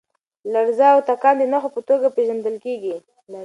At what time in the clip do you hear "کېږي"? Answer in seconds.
2.65-2.95